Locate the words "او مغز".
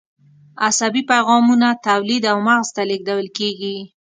2.31-2.67